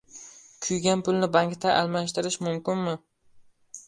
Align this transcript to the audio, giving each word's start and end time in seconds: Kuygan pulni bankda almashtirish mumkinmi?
Kuygan 0.67 1.03
pulni 1.07 1.29
bankda 1.35 1.73
almashtirish 1.81 2.39
mumkinmi? 2.47 2.95